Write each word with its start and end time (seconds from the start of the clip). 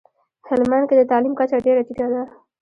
هلمندکي 0.49 0.95
دتعلیم 0.97 1.33
کچه 1.39 1.57
ډیره 1.65 1.81
ټیټه 1.87 2.07
ده 2.11 2.21